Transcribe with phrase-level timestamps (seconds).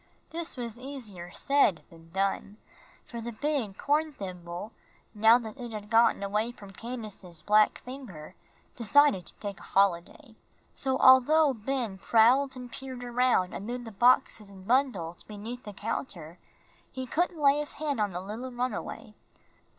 [0.31, 2.57] This was easier said than done,
[3.05, 4.71] for the big horn thimble,
[5.13, 8.33] now that it had gotten away from Candace's black finger,
[8.75, 10.33] decided to take a holiday.
[10.73, 16.39] So although Ben prowled and peered around amid the boxes and bundles beneath the counter,
[16.91, 19.13] he couldn't lay his hand on the runaway.